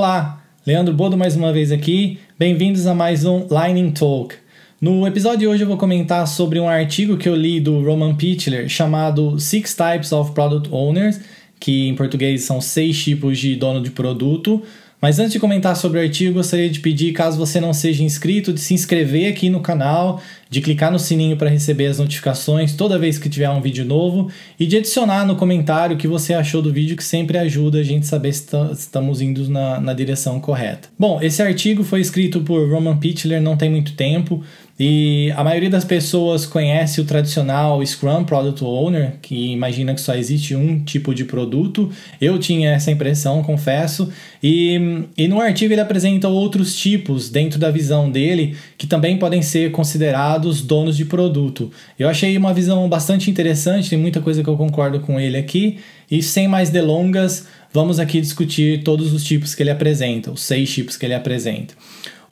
[0.00, 2.18] Olá, Leandro Bodo mais uma vez aqui.
[2.38, 4.34] Bem-vindos a mais um Lightning Talk.
[4.80, 8.14] No episódio de hoje eu vou comentar sobre um artigo que eu li do Roman
[8.14, 11.20] Pichler chamado Six Types of Product Owners,
[11.60, 14.62] que em português são seis tipos de dono de produto.
[15.00, 18.52] Mas antes de comentar sobre o artigo, gostaria de pedir, caso você não seja inscrito,
[18.52, 22.98] de se inscrever aqui no canal, de clicar no sininho para receber as notificações toda
[22.98, 26.60] vez que tiver um vídeo novo e de adicionar no comentário o que você achou
[26.60, 30.88] do vídeo, que sempre ajuda a gente saber se estamos indo na, na direção correta.
[30.98, 34.44] Bom, esse artigo foi escrito por Roman Pichler não tem muito tempo.
[34.82, 40.14] E a maioria das pessoas conhece o tradicional Scrum Product Owner, que imagina que só
[40.14, 41.90] existe um tipo de produto.
[42.18, 44.10] Eu tinha essa impressão, confesso.
[44.42, 49.42] E, e no artigo ele apresenta outros tipos dentro da visão dele que também podem
[49.42, 51.70] ser considerados donos de produto.
[51.98, 55.76] Eu achei uma visão bastante interessante, tem muita coisa que eu concordo com ele aqui.
[56.10, 60.72] E sem mais delongas, vamos aqui discutir todos os tipos que ele apresenta, os seis
[60.72, 61.74] tipos que ele apresenta.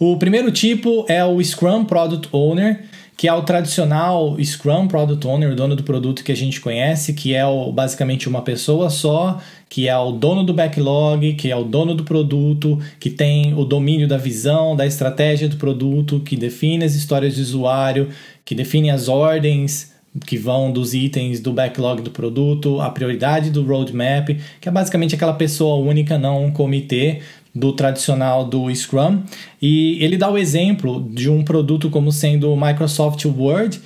[0.00, 2.84] O primeiro tipo é o Scrum Product Owner,
[3.16, 7.14] que é o tradicional Scrum Product Owner, o dono do produto que a gente conhece,
[7.14, 11.56] que é o, basicamente uma pessoa só, que é o dono do backlog, que é
[11.56, 16.36] o dono do produto, que tem o domínio da visão, da estratégia do produto, que
[16.36, 18.08] define as histórias de usuário,
[18.44, 19.92] que define as ordens
[20.26, 24.28] que vão dos itens do backlog do produto, a prioridade do roadmap,
[24.60, 27.20] que é basicamente aquela pessoa única, não um comitê,
[27.54, 29.22] do tradicional do Scrum.
[29.60, 33.80] E ele dá o exemplo de um produto como sendo o Microsoft Word.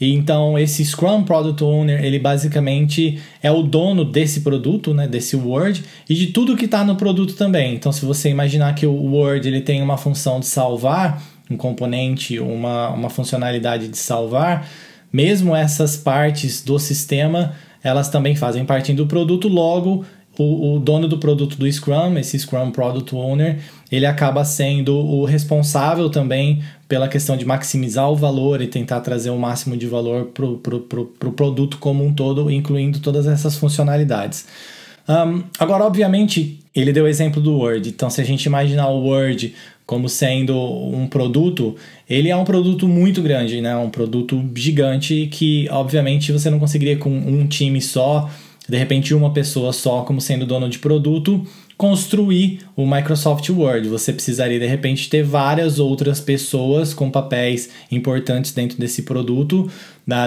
[0.00, 5.36] E então esse Scrum Product Owner, ele basicamente é o dono desse produto, né, desse
[5.36, 7.74] Word e de tudo que está no produto também.
[7.74, 12.38] Então se você imaginar que o Word ele tem uma função de salvar, um componente,
[12.38, 14.68] uma, uma funcionalidade de salvar,
[15.12, 20.04] mesmo essas partes do sistema, elas também fazem parte do produto, logo
[20.38, 23.58] o, o, dono do produto do Scrum, esse Scrum Product Owner,
[23.90, 29.30] ele acaba sendo o responsável também pela questão de maximizar o valor e tentar trazer
[29.30, 33.26] o máximo de valor para o pro, pro, pro produto como um todo, incluindo todas
[33.26, 34.46] essas funcionalidades.
[35.08, 37.88] Um, agora, obviamente, ele deu o exemplo do Word.
[37.88, 39.54] Então, se a gente imaginar o Word
[39.86, 41.76] como sendo um produto,
[42.10, 43.76] ele é um produto muito grande, né?
[43.76, 48.28] Um produto gigante que, obviamente, você não conseguiria com um time só
[48.68, 51.46] de repente uma pessoa só como sendo dono de produto
[51.76, 53.88] construir o Microsoft Word.
[53.88, 59.70] Você precisaria de repente ter várias outras pessoas com papéis importantes dentro desse produto,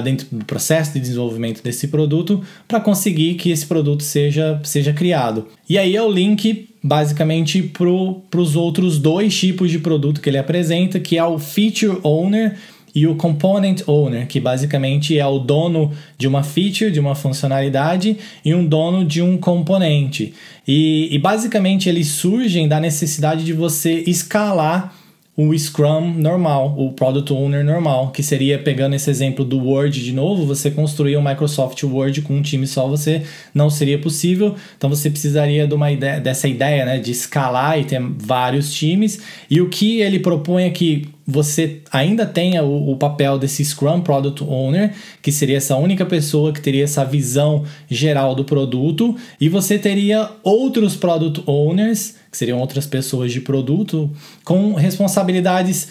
[0.03, 5.47] dentro do processo de desenvolvimento desse produto, para conseguir que esse produto seja, seja criado.
[5.67, 10.37] E aí é o link basicamente para os outros dois tipos de produto que ele
[10.37, 12.57] apresenta, que é o Feature Owner
[12.93, 18.17] e o component owner, que basicamente é o dono de uma feature, de uma funcionalidade
[18.43, 20.33] e um dono de um componente.
[20.67, 24.93] E, e basicamente eles surgem da necessidade de você escalar
[25.41, 30.11] o Scrum normal, o Product Owner normal, que seria pegando esse exemplo do Word de
[30.11, 33.23] novo, você construir o um Microsoft Word com um time só, você
[33.53, 34.55] não seria possível.
[34.77, 39.21] Então você precisaria de uma ideia, dessa ideia, né, de escalar e ter vários times.
[39.49, 44.01] E o que ele propõe é que você ainda tenha o, o, papel desse Scrum
[44.01, 49.47] Product Owner, que seria essa única pessoa que teria essa visão geral do produto, e
[49.47, 54.09] você teria outros Product Owners, que seriam outras pessoas de produto,
[54.43, 55.89] com responsabilidades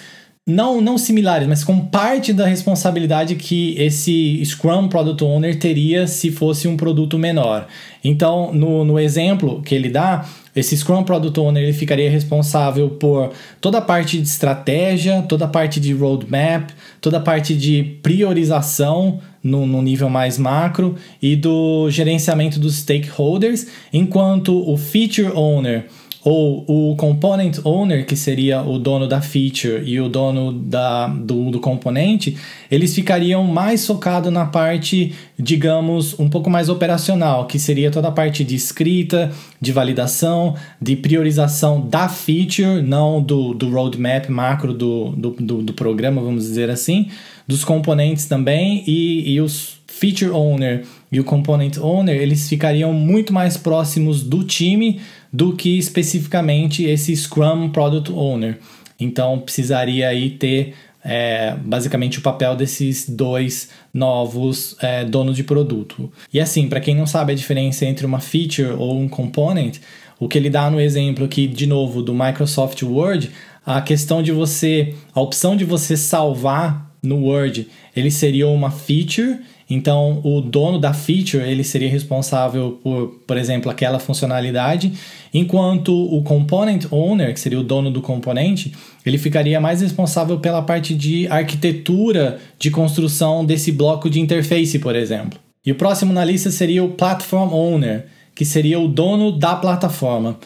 [0.49, 6.31] não, não similares, mas com parte da responsabilidade que esse Scrum Product Owner teria se
[6.31, 7.69] fosse um produto menor.
[8.03, 10.27] Então, no, no exemplo que ele dá,
[10.57, 15.49] esse Scrum Product Owner ele ficaria responsável por toda a parte de estratégia, toda a
[15.49, 21.91] parte de roadmap, toda a parte de priorização no, no nível mais macro e do
[21.91, 25.85] gerenciamento dos stakeholders, enquanto o Feature Owner
[26.29, 31.51] ou o component owner, que seria o dono da feature e o dono da, do,
[31.51, 32.37] do componente,
[32.71, 38.13] eles ficariam mais focados na parte, digamos, um pouco mais operacional, que seria toda a
[38.13, 45.09] parte de escrita, de validação, de priorização da feature, não do, do roadmap macro do,
[45.17, 47.09] do, do, do programa, vamos dizer assim,
[47.47, 53.33] dos componentes também e, e os feature owner e o component owner, eles ficariam muito
[53.33, 55.01] mais próximos do time
[55.33, 58.59] do que especificamente esse Scrum Product Owner.
[59.01, 60.75] Então precisaria aí ter
[61.05, 66.13] é, basicamente o papel desses dois novos é, donos de produto.
[66.33, 69.79] E assim, para quem não sabe a diferença entre uma feature ou um component,
[70.21, 73.31] o que ele dá no exemplo aqui, de novo, do Microsoft Word,
[73.65, 79.39] a questão de você, a opção de você salvar no Word, ele seria uma feature
[79.71, 84.93] Então, o dono da feature ele seria responsável por, por exemplo, aquela funcionalidade,
[85.33, 88.73] enquanto o component owner, que seria o dono do componente,
[89.05, 94.97] ele ficaria mais responsável pela parte de arquitetura de construção desse bloco de interface, por
[94.97, 95.39] exemplo.
[95.65, 100.39] E o próximo na lista seria o platform owner, que seria o dono da plataforma.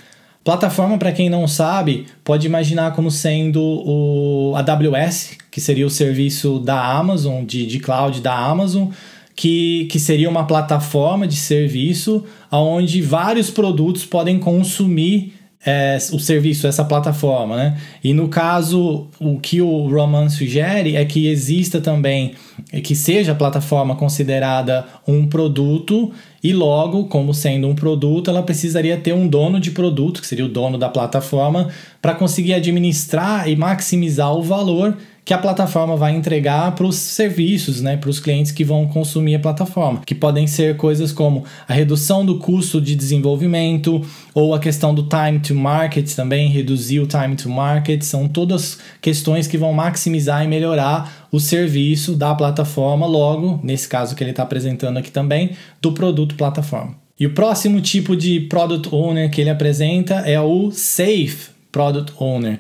[0.44, 6.58] Plataforma, para quem não sabe, pode imaginar como sendo o AWS, que seria o serviço
[6.58, 8.88] da Amazon, de, de cloud da Amazon,
[9.36, 16.66] que, que seria uma plataforma de serviço onde vários produtos podem consumir é, o serviço,
[16.66, 17.78] essa plataforma, né?
[18.02, 22.34] E no caso, o que o Roman sugere é que exista também,
[22.82, 26.12] que seja a plataforma considerada um produto
[26.42, 30.44] e logo, como sendo um produto, ela precisaria ter um dono de produto, que seria
[30.44, 31.68] o dono da plataforma,
[32.00, 37.80] para conseguir administrar e maximizar o valor que a plataforma vai entregar para os serviços,
[37.80, 41.72] né, para os clientes que vão consumir a plataforma, que podem ser coisas como a
[41.72, 44.04] redução do custo de desenvolvimento
[44.34, 48.78] ou a questão do time to market também, reduzir o time to market, são todas
[49.00, 54.30] questões que vão maximizar e melhorar o serviço da plataforma, logo, nesse caso que ele
[54.30, 56.96] está apresentando aqui também, do produto plataforma.
[57.19, 62.58] E o próximo tipo de Product Owner que ele apresenta é o Safe Product Owner.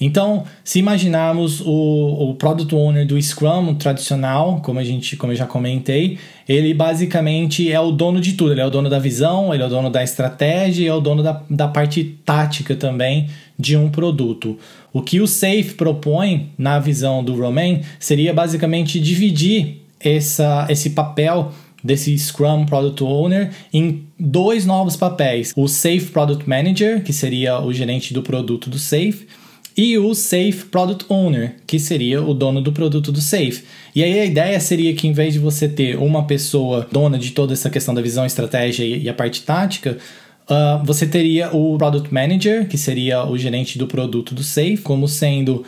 [0.00, 5.36] Então, se imaginarmos o, o Product Owner do Scrum tradicional, como, a gente, como eu
[5.36, 6.18] já comentei,
[6.48, 8.52] ele basicamente é o dono de tudo.
[8.52, 11.00] Ele é o dono da visão, ele é o dono da estratégia e é o
[11.00, 14.58] dono da, da parte tática também de um produto.
[14.92, 21.52] O que o Safe propõe, na visão do Romain, seria basicamente dividir essa, esse papel
[21.82, 25.52] desse Scrum Product Owner em dois novos papéis.
[25.54, 29.26] O Safe Product Manager, que seria o gerente do produto do Safe,
[29.76, 33.64] e o Safe Product Owner, que seria o dono do produto do Safe.
[33.94, 37.32] E aí a ideia seria que em vez de você ter uma pessoa dona de
[37.32, 39.98] toda essa questão da visão, estratégia e a parte tática,
[40.44, 45.08] Uh, você teria o Product Manager, que seria o gerente do produto do Safe, como
[45.08, 45.64] sendo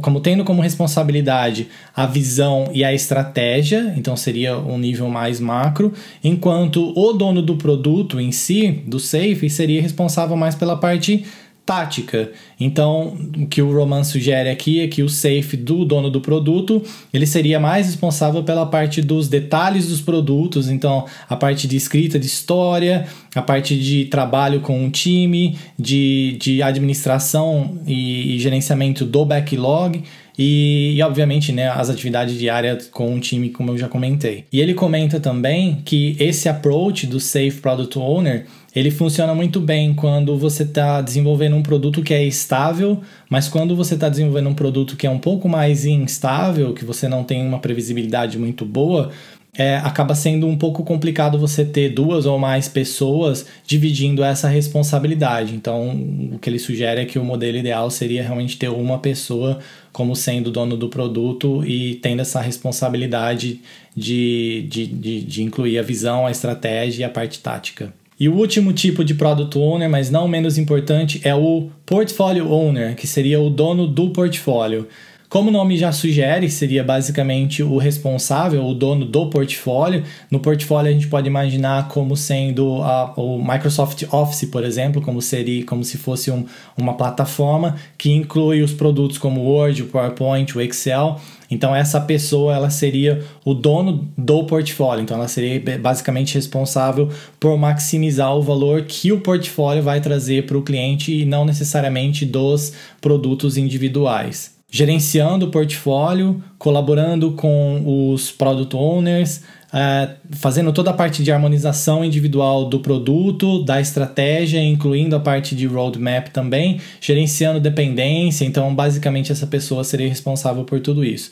[0.00, 5.92] como tendo como responsabilidade a visão e a estratégia, então seria um nível mais macro,
[6.22, 11.26] enquanto o dono do produto em si, do Safe, seria responsável mais pela parte
[11.66, 12.30] tática.
[12.60, 16.82] Então, o que o Roman sugere aqui é que o safe do dono do produto,
[17.12, 22.18] ele seria mais responsável pela parte dos detalhes dos produtos, então a parte de escrita
[22.18, 29.04] de história, a parte de trabalho com um time, de, de administração e, e gerenciamento
[29.06, 30.02] do backlog,
[30.36, 34.44] e, e, obviamente né, as atividades diárias com um time, como eu já comentei.
[34.52, 39.94] E ele comenta também que esse approach do Safe Product Owner ele funciona muito bem
[39.94, 43.00] quando você está desenvolvendo um produto que é estável,
[43.30, 47.08] mas quando você está desenvolvendo um produto que é um pouco mais instável, que você
[47.08, 49.12] não tem uma previsibilidade muito boa,
[49.56, 55.54] é, acaba sendo um pouco complicado você ter duas ou mais pessoas dividindo essa responsabilidade.
[55.54, 55.90] Então,
[56.32, 59.60] o que ele sugere é que o modelo ideal seria realmente ter uma pessoa
[59.92, 63.60] como sendo dono do produto e tendo essa responsabilidade
[63.96, 67.94] de, de, de, de incluir a visão, a estratégia e a parte tática.
[68.18, 72.94] E o último tipo de Product Owner, mas não menos importante, é o Portfolio Owner,
[72.94, 74.86] que seria o dono do portfólio.
[75.34, 80.04] Como o nome já sugere, seria basicamente o responsável, o dono do portfólio.
[80.30, 85.20] No portfólio a gente pode imaginar como sendo a, o Microsoft Office, por exemplo, como
[85.20, 89.86] seria como se fosse um, uma plataforma que inclui os produtos como o Word, o
[89.86, 91.20] PowerPoint, o Excel.
[91.50, 95.02] Então essa pessoa ela seria o dono do portfólio.
[95.02, 97.08] Então ela seria basicamente responsável
[97.40, 102.24] por maximizar o valor que o portfólio vai trazer para o cliente e não necessariamente
[102.24, 109.36] dos produtos individuais gerenciando o portfólio, colaborando com os product owners,
[109.72, 115.54] uh, fazendo toda a parte de harmonização individual do produto, da estratégia, incluindo a parte
[115.54, 118.44] de roadmap também, gerenciando dependência.
[118.44, 121.30] Então, basicamente, essa pessoa seria responsável por tudo isso.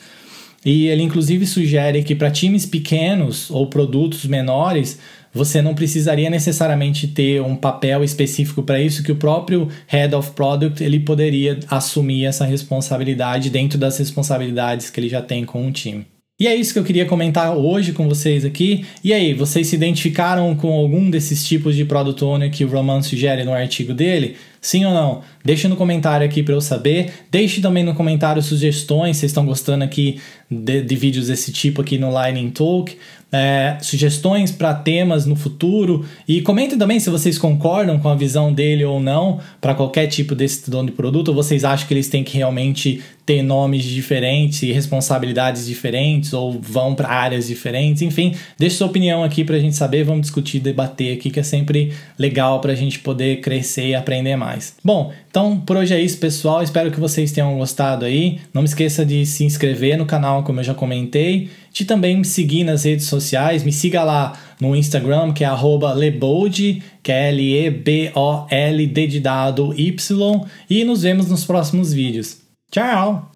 [0.64, 5.00] E ele, inclusive, sugere que para times pequenos ou produtos menores,
[5.32, 10.32] você não precisaria necessariamente ter um papel específico para isso, que o próprio Head of
[10.32, 15.72] Product ele poderia assumir essa responsabilidade dentro das responsabilidades que ele já tem com o
[15.72, 16.06] time.
[16.42, 18.84] E é isso que eu queria comentar hoje com vocês aqui.
[19.04, 23.00] E aí, vocês se identificaram com algum desses tipos de Product Owner que o Roman
[23.00, 24.34] sugere no artigo dele?
[24.60, 25.22] Sim ou não?
[25.44, 27.12] Deixe no comentário aqui para eu saber.
[27.30, 30.20] Deixe também no comentário sugestões, se estão gostando aqui
[30.50, 32.96] de, de, vídeos desse tipo aqui no Lightning Talk.
[33.32, 38.52] É, sugestões para temas no futuro e comentem também se vocês concordam com a visão
[38.52, 42.08] dele ou não para qualquer tipo desse dono de produto ou vocês acham que eles
[42.08, 48.34] têm que realmente ter nomes diferentes e responsabilidades diferentes ou vão para áreas diferentes, enfim,
[48.58, 51.92] deixe sua opinião aqui para a gente saber, vamos discutir, debater aqui que é sempre
[52.18, 54.74] legal para a gente poder crescer e aprender mais.
[54.84, 56.62] Bom, então por hoje é isso, pessoal.
[56.62, 58.40] Espero que vocês tenham gostado aí.
[58.52, 62.24] Não me esqueça de se inscrever no canal, como eu já comentei, de também me
[62.24, 63.64] seguir nas redes sociais.
[63.64, 65.48] Me siga lá no Instagram, que é
[65.94, 71.28] @lebold, que é L E B O L D de dado Y, e nos vemos
[71.28, 72.36] nos próximos vídeos.
[72.70, 73.32] Tchau!